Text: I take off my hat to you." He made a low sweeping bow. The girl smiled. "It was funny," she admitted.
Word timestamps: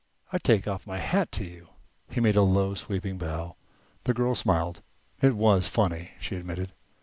I 0.33 0.39
take 0.39 0.67
off 0.67 0.87
my 0.87 0.97
hat 0.97 1.31
to 1.33 1.43
you." 1.43 1.67
He 2.09 2.19
made 2.19 2.35
a 2.35 2.41
low 2.41 2.73
sweeping 2.73 3.19
bow. 3.19 3.55
The 4.05 4.15
girl 4.15 4.33
smiled. 4.33 4.81
"It 5.21 5.35
was 5.35 5.67
funny," 5.67 6.13
she 6.19 6.35
admitted. 6.35 6.71